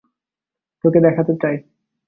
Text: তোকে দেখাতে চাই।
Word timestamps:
তোকে 0.83 0.99
দেখাতে 0.99 1.33
চাই। 1.41 1.55